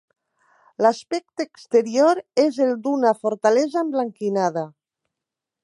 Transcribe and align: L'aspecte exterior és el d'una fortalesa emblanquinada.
L'aspecte 0.85 1.45
exterior 1.49 2.21
és 2.45 2.57
el 2.67 2.73
d'una 2.87 3.13
fortalesa 3.21 3.85
emblanquinada. 3.87 4.65